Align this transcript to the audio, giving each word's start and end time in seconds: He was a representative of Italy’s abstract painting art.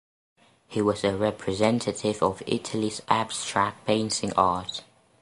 He 0.67 0.81
was 0.81 1.03
a 1.03 1.15
representative 1.15 2.23
of 2.23 2.41
Italy’s 2.47 3.03
abstract 3.07 3.85
painting 3.85 4.33
art. 4.33 4.81